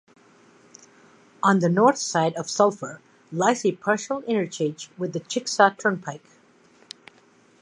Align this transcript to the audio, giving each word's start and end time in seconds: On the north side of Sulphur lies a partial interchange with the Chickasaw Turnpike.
On 1.43 1.59
the 1.59 1.69
north 1.69 1.99
side 1.99 2.33
of 2.33 2.49
Sulphur 2.49 3.01
lies 3.31 3.63
a 3.63 3.73
partial 3.73 4.21
interchange 4.23 4.89
with 4.97 5.13
the 5.13 5.19
Chickasaw 5.19 5.75
Turnpike. 5.75 6.25